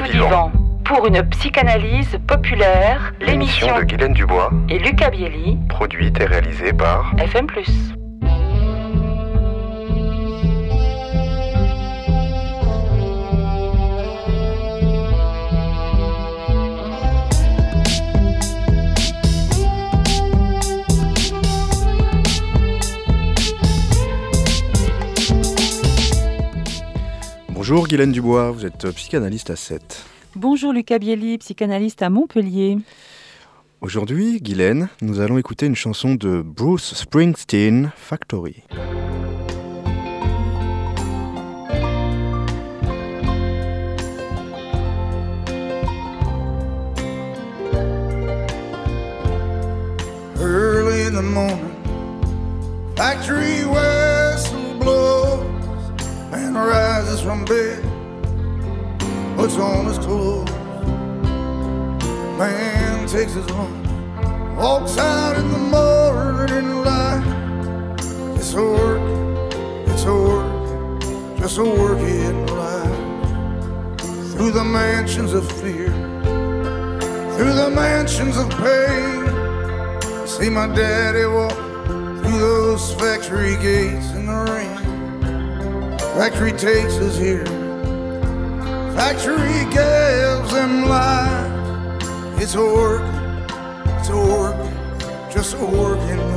[0.00, 0.52] Radio Vivant.
[0.84, 7.12] Pour une psychanalyse populaire, l'émission de Guylaine Dubois et Lucas Bielli, produite et réalisée par
[7.18, 7.46] FM+.
[27.70, 30.02] Bonjour Guylaine Dubois, vous êtes psychanalyste à 7.
[30.34, 32.78] Bonjour Lucas Bielli, psychanalyste à Montpellier.
[33.82, 38.62] Aujourd'hui, Guylaine, nous allons écouter une chanson de Bruce Springsteen, Factory.
[62.38, 63.88] Man takes his lunch,
[64.56, 67.24] walks out in the morning light.
[68.36, 69.02] It's a work,
[69.88, 72.96] it's a work, just a working life.
[74.34, 75.88] Through the mansions of fear,
[77.36, 79.26] through the mansions of pain.
[80.28, 81.56] See my daddy walk
[82.22, 84.78] through those factory gates in the rain.
[86.16, 87.57] Factory takes us here.
[88.98, 92.42] Factory gives them life.
[92.42, 93.00] It's a work,
[93.96, 94.58] it's a work,
[95.30, 96.27] just a working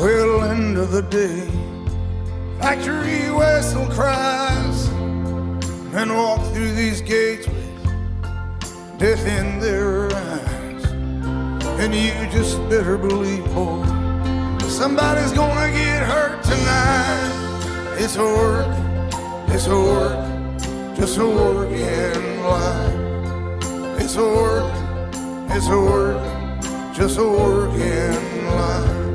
[0.00, 1.46] Well, end of the day,
[2.58, 4.88] factory whistle cries,
[5.92, 10.84] and walk through these gates with death in their eyes.
[11.82, 13.84] And you just better believe, boy,
[14.68, 17.96] somebody's gonna get hurt tonight.
[17.98, 18.74] It's a work,
[19.48, 24.00] it's a work, just a working life.
[24.00, 24.72] It's a work,
[25.50, 29.09] it's a work, just a working life.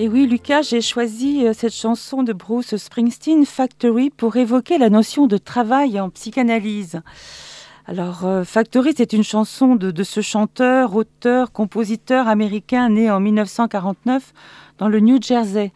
[0.00, 4.90] Et oui, Lucas, j'ai choisi euh, cette chanson de Bruce Springsteen, Factory, pour évoquer la
[4.90, 7.00] notion de travail en psychanalyse.
[7.84, 13.18] Alors, euh, Factory, c'est une chanson de, de, ce chanteur, auteur, compositeur américain né en
[13.18, 14.32] 1949
[14.78, 15.72] dans le New Jersey.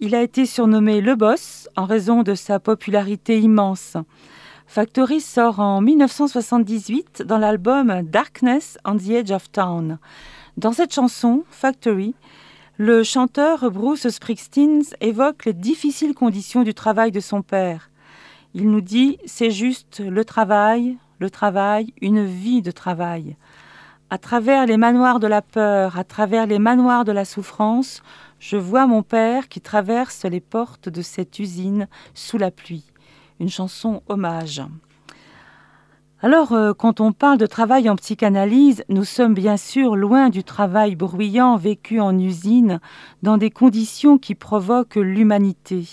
[0.00, 3.98] Il a été surnommé Le Boss en raison de sa popularité immense.
[4.66, 9.98] Factory sort en 1978 dans l'album Darkness on the Edge of Town.
[10.56, 12.14] Dans cette chanson, Factory,
[12.80, 17.90] le chanteur Bruce Springsteen évoque les difficiles conditions du travail de son père.
[18.54, 23.36] Il nous dit c'est juste le travail, le travail, une vie de travail.
[24.10, 28.00] À travers les manoirs de la peur, à travers les manoirs de la souffrance,
[28.38, 32.84] je vois mon père qui traverse les portes de cette usine sous la pluie.
[33.40, 34.62] Une chanson hommage.
[36.20, 40.42] Alors, euh, quand on parle de travail en psychanalyse, nous sommes bien sûr loin du
[40.42, 42.80] travail bruyant vécu en usine,
[43.22, 45.86] dans des conditions qui provoquent l'humanité.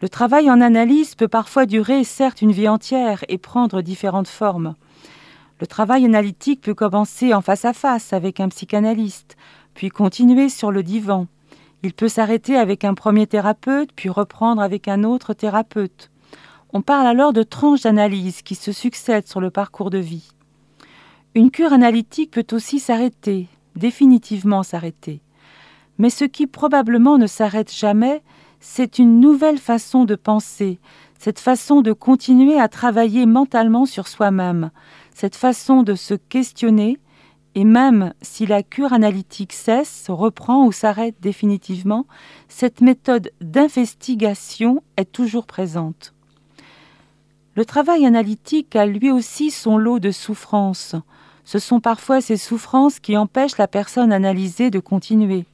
[0.00, 4.76] Le travail en analyse peut parfois durer certes une vie entière et prendre différentes formes.
[5.60, 9.36] Le travail analytique peut commencer en face à face avec un psychanalyste,
[9.74, 11.26] puis continuer sur le divan.
[11.82, 16.10] Il peut s'arrêter avec un premier thérapeute, puis reprendre avec un autre thérapeute.
[16.76, 20.32] On parle alors de tranches d'analyse qui se succèdent sur le parcours de vie.
[21.36, 23.46] Une cure analytique peut aussi s'arrêter,
[23.76, 25.22] définitivement s'arrêter.
[25.98, 28.24] Mais ce qui probablement ne s'arrête jamais,
[28.58, 30.80] c'est une nouvelle façon de penser,
[31.16, 34.72] cette façon de continuer à travailler mentalement sur soi-même,
[35.14, 36.98] cette façon de se questionner,
[37.54, 42.04] et même si la cure analytique cesse, reprend ou s'arrête définitivement,
[42.48, 46.14] cette méthode d'investigation est toujours présente.
[47.56, 50.96] Le travail analytique a lui aussi son lot de souffrances.
[51.44, 55.44] Ce sont parfois ces souffrances qui empêchent la personne analysée de continuer.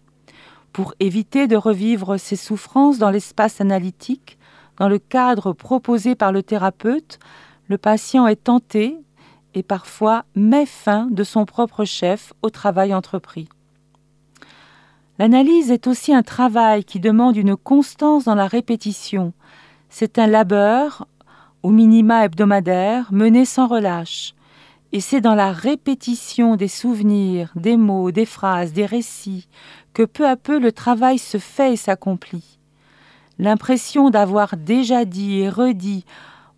[0.73, 4.38] Pour éviter de revivre ces souffrances dans l'espace analytique,
[4.79, 7.19] dans le cadre proposé par le thérapeute,
[7.69, 8.97] le patient est tenté
[9.55, 13.49] et parfois met fin de son propre chef au travail entrepris.
[15.19, 19.35] L'analyse est aussi un travail qui demande une constance dans la répétition.
[19.91, 21.06] C'est un labeur,
[21.62, 24.35] au minima hebdomadaire, mené sans relâche.
[24.93, 29.49] Et c'est dans la répétition des souvenirs, des mots, des phrases, des récits,
[29.93, 32.59] que peu à peu le travail se fait et s'accomplit.
[33.39, 36.05] L'impression d'avoir déjà dit et redit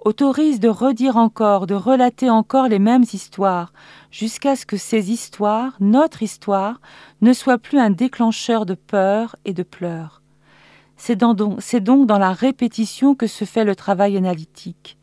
[0.04, 3.72] autorise de redire encore, de relater encore les mêmes histoires,
[4.10, 6.80] jusqu'à ce que ces histoires, notre histoire,
[7.20, 10.21] ne soient plus un déclencheur de peur et de pleurs.
[11.04, 14.96] C'est donc, dans la répétition que se fait le travail analytique.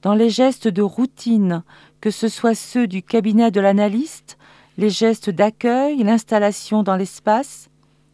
[0.00, 1.64] Dans les gestes de routine,
[2.00, 4.38] que ce soit ceux du cabinet de l'analyste,
[4.78, 7.68] les gestes d'accueil, l'installation dans l'espace,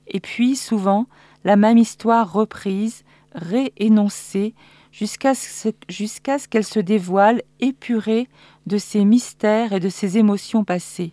[0.08, 1.06] et puis souvent
[1.44, 3.04] la même histoire reprise,
[3.36, 4.52] réénoncée,
[4.90, 8.28] jusqu'à ce qu'elle se dévoile épurée
[8.66, 11.12] de ses mystères et de ses émotions passées.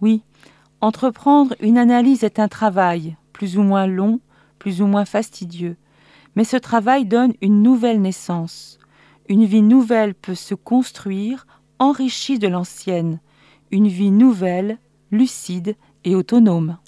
[0.00, 0.22] Oui,
[0.80, 4.18] entreprendre une analyse est un travail, plus ou moins long,
[4.62, 5.74] plus ou moins fastidieux,
[6.36, 8.78] mais ce travail donne une nouvelle naissance.
[9.28, 11.48] Une vie nouvelle peut se construire
[11.80, 13.18] enrichie de l'ancienne,
[13.72, 14.78] une vie nouvelle,
[15.10, 15.74] lucide
[16.04, 16.78] et autonome.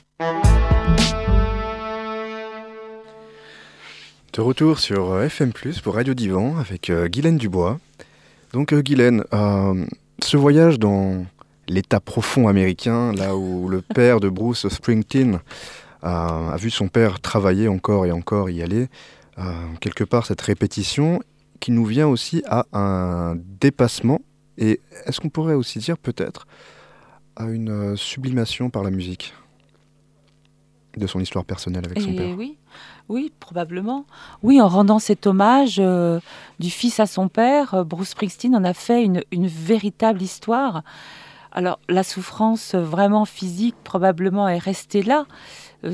[4.32, 5.50] De retour sur euh, FM+,
[5.82, 7.80] pour Radio Divan, avec euh, Guylaine Dubois.
[8.52, 9.24] Donc euh, Guylaine,
[10.22, 11.26] ce voyage dans
[11.66, 15.40] l'état profond américain, là où le père de Bruce Springsteen
[16.04, 18.88] a vu son père travailler encore et encore y aller,
[19.80, 21.20] quelque part cette répétition
[21.60, 24.20] qui nous vient aussi à un dépassement
[24.58, 26.46] et est-ce qu'on pourrait aussi dire peut-être
[27.36, 29.34] à une euh, sublimation par la musique
[30.96, 32.36] de son histoire personnelle avec son père?
[32.36, 32.56] Oui,
[33.08, 34.06] oui, probablement.
[34.42, 36.20] Oui, en rendant cet hommage euh,
[36.60, 40.84] du fils à son père, euh, Bruce Springsteen en a fait une, une, véritable histoire.
[41.54, 45.24] Alors, la souffrance vraiment physique, probablement, est restée là.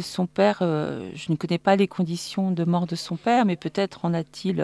[0.00, 4.04] son père, je ne connais pas les conditions de mort de son père, mais peut-être
[4.04, 4.62] en a-t-il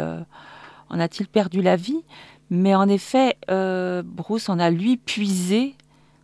[0.88, 2.02] en a-t-il perdu la vie.
[2.50, 5.74] Mais en effet, euh, Bruce en a lui puisé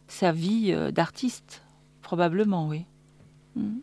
[0.06, 1.62] sa vie euh, d'artiste,
[2.02, 2.84] probablement, oui.
[3.56, 3.78] Mm.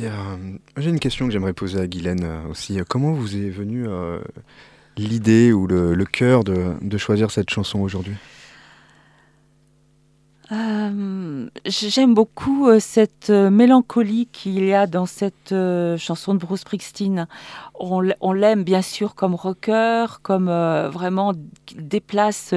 [0.00, 0.36] Euh,
[0.76, 2.78] j'ai une question que j'aimerais poser à Guylaine aussi.
[2.88, 3.86] Comment vous est venue
[4.96, 8.14] l'idée ou le, cœur de choisir cette chanson aujourd'hui?
[10.50, 15.54] Euh, j'aime beaucoup euh, cette euh, mélancolie qu'il y a dans cette
[15.98, 17.26] chanson de Bruce Springsteen.
[17.78, 21.32] On, l'aime bien sûr comme rocker, comme vraiment
[21.70, 22.54] il déplace,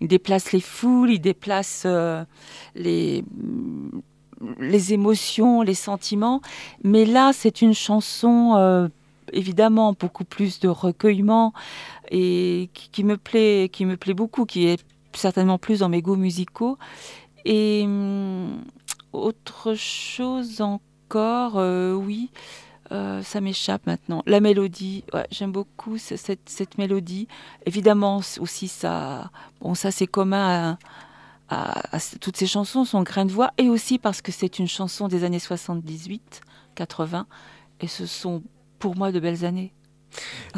[0.00, 1.86] il déplace les foules, il déplace
[2.74, 3.24] les
[4.60, 6.40] les émotions, les sentiments.
[6.84, 8.88] Mais là, c'est une chanson
[9.32, 11.52] évidemment beaucoup plus de recueillement
[12.10, 14.82] et qui, qui, me plaît, qui me plaît beaucoup, qui est
[15.14, 16.78] certainement plus dans mes goûts musicaux.
[17.44, 18.62] Et hum,
[19.12, 22.30] autre chose encore, euh, oui,
[22.92, 24.22] euh, ça m'échappe maintenant.
[24.26, 27.28] La mélodie, j'aime beaucoup cette, mélodie.
[27.64, 29.30] Évidemment aussi ça,
[29.60, 30.78] bon ça c'est commun
[31.48, 35.08] à, toutes ces chansons, son grain de voix, et aussi parce que c'est une chanson
[35.08, 36.40] des années 78,
[36.74, 37.26] 80,
[37.80, 38.42] et ce sont
[38.78, 39.72] pour moi de belles années.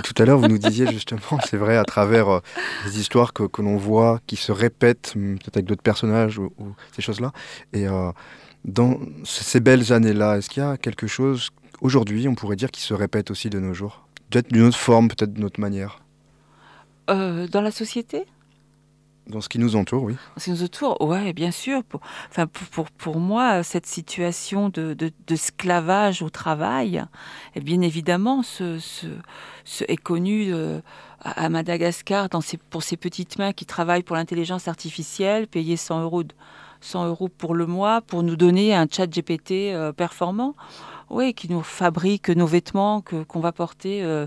[0.05, 2.41] Tout à l'heure, vous nous disiez justement, c'est vrai, à travers euh,
[2.87, 6.51] les histoires que, l'on voit, qui se répètent, hum, peut-être avec d'autres personnages ou,
[6.95, 7.33] ces choses-là.
[7.73, 8.11] Et euh,
[8.65, 11.51] dans ces belles années-là, est-ce qu'il y a quelque chose,
[11.81, 14.07] aujourd'hui, on pourrait dire, qui se répète aussi de nos jours?
[14.31, 16.01] Peut-être d'une autre forme, peut-être d'une autre manière?
[17.11, 18.27] Euh, Dans la société?
[19.29, 20.17] Dans ce qui nous entoure, oui.
[20.37, 21.85] Ce qui nous entoure, ouais, bien sûr.
[21.85, 27.83] Pour, enfin, pour, pour, moi, cette situation de, de, sclavage au travail, et eh bien
[27.83, 30.81] évidemment, ce, ce, est connu euh,
[31.21, 36.25] à Madagascar dans pour ces petites mains qui travaillent pour l'intelligence artificielle, payer 100 euros,
[36.81, 40.55] 100 euros pour le mois pour nous donner un chat GPT euh, performant,
[41.11, 44.27] oui, qui nous fabrique nos vêtements que, qu'on va porter euh,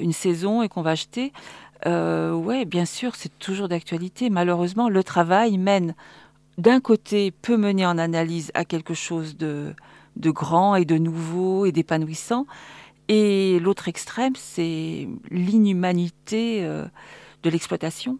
[0.00, 1.32] une saison et qu'on va acheter.
[1.86, 4.30] Euh, oui, bien sûr, c'est toujours d'actualité.
[4.30, 5.94] Malheureusement, le travail mène,
[6.58, 9.74] d'un côté, peut mener en analyse à quelque chose de,
[10.16, 12.46] de grand et de nouveau et d'épanouissant.
[13.08, 16.86] Et l'autre extrême, c'est l'inhumanité euh,
[17.42, 18.18] de l'exploitation.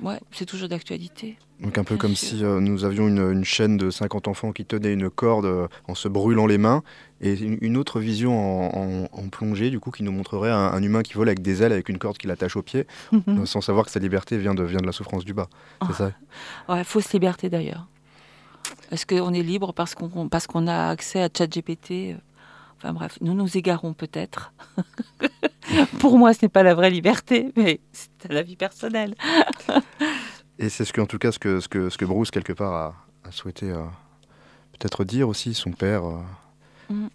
[0.00, 1.36] Ouais, c'est toujours d'actualité.
[1.60, 4.92] Donc un peu comme si euh, nous avions une, chaîne de 50 enfants qui tenaient
[4.92, 6.82] une corde euh, en se brûlant les mains,
[7.20, 11.28] et une, autre vision en, plongée, du coup, qui nous montrerait un, humain qui vole
[11.28, 13.22] avec des ailes, avec une corde qui l'attache au pied, mhm.
[13.28, 15.48] euh, sans savoir que sa liberté vient de, vient de la souffrance du bas.
[15.86, 16.12] C'est ça
[16.68, 17.86] Ouais, fausse liberté d'ailleurs.
[18.90, 22.16] Est-ce qu'on est libre parce qu'on parce qu'on a accès à ChatGPT
[22.76, 24.52] Enfin bref, nous nous égarons peut-être.
[25.98, 29.14] Pour moi, ce n'est pas la vraie liberté, mais c'est la vie personnelle.
[30.58, 32.52] Et c'est ce que, en tout cas, ce que, ce que, ce que Bruce, quelque
[32.52, 32.94] part, a,
[33.30, 33.82] souhaité euh,
[34.72, 36.04] peut-être dire aussi son père.
[36.06, 36.20] euh,
[36.90, 37.06] Mm.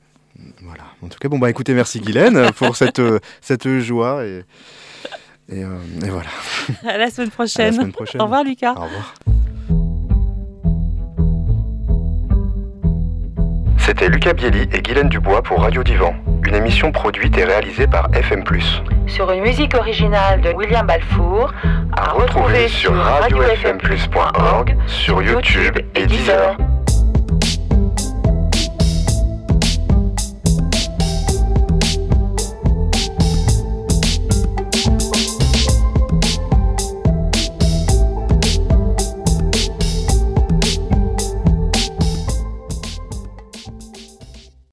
[0.63, 0.83] Voilà.
[1.03, 4.45] En tout cas, bon bah écoutez, merci Guylaine pour cette euh, cette joie et
[5.49, 6.29] et, euh, et voilà.
[6.87, 7.73] À la semaine À la prochaine.
[7.73, 8.21] semaine prochaine.
[8.21, 8.73] Au revoir Lucas.
[8.73, 9.13] Au revoir.
[13.79, 16.13] C'était Lucas Bielli et Guylaine Dubois pour Radio Divan,
[16.49, 18.43] une émission produite et réalisée par FM+.
[19.05, 21.53] Sur une musique originale de William Balfour,
[21.95, 26.57] à retrouver sur radiofmplus.org, sur YouTube et Deezer.